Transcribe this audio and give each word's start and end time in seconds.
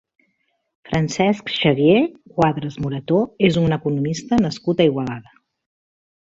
Francesc 0.87 1.51
Xavier 1.57 1.99
Cuadras 2.33 2.79
Morató 2.87 3.21
és 3.51 3.61
un 3.63 3.79
economista 3.79 4.43
nascut 4.49 4.83
a 4.87 4.91
Igualada. 4.93 5.39